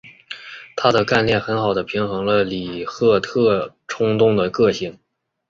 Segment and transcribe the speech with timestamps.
[0.75, 4.97] 她的干练很好地平衡了里赫特冲动的个性。